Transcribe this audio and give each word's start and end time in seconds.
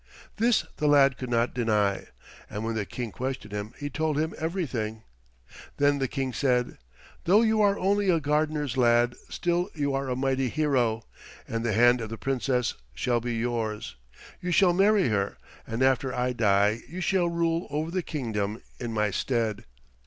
This 0.37 0.65
the 0.77 0.87
lad 0.87 1.19
could 1.19 1.29
not 1.29 1.53
deny, 1.53 2.07
and 2.49 2.65
when 2.65 2.73
the 2.73 2.87
King 2.87 3.11
questioned 3.11 3.53
him 3.53 3.71
he 3.77 3.87
told 3.87 4.17
him 4.19 4.33
everything. 4.39 5.03
Then 5.77 5.99
the 5.99 6.07
King 6.07 6.33
said, 6.33 6.79
"Though 7.25 7.41
you 7.43 7.61
are 7.61 7.77
only 7.77 8.09
a 8.09 8.19
gardener's 8.19 8.77
lad 8.77 9.13
still 9.29 9.69
you 9.75 9.93
are 9.93 10.09
a 10.09 10.15
mighty 10.15 10.49
hero, 10.49 11.03
and 11.47 11.63
the 11.63 11.73
hand 11.73 12.01
of 12.01 12.09
the 12.09 12.17
Princess 12.17 12.73
shall 12.95 13.19
be 13.19 13.35
yours. 13.35 13.95
You 14.41 14.49
shall 14.51 14.73
marry 14.73 15.09
her, 15.09 15.37
and 15.67 15.83
after 15.83 16.11
I 16.11 16.33
die 16.33 16.81
you 16.87 16.99
shall 16.99 17.29
rule 17.29 17.67
over 17.69 17.91
the 17.91 18.01
kingdom 18.01 18.59
in 18.79 18.93
my 18.93 19.11
stead." 19.11 19.65